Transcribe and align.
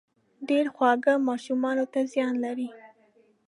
ډېر 0.49 0.65
خواږه 0.73 1.13
ماشومانو 1.29 1.85
ته 1.93 1.99
زيان 2.11 2.33
لري 2.45 2.69